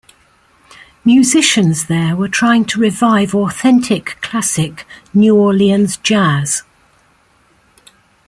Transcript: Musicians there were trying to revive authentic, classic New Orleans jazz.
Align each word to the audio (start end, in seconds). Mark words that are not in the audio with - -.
Musicians 1.05 1.85
there 1.85 2.15
were 2.15 2.27
trying 2.27 2.65
to 2.65 2.79
revive 2.79 3.35
authentic, 3.35 4.17
classic 4.19 4.83
New 5.13 5.35
Orleans 5.37 5.97
jazz. 5.97 6.63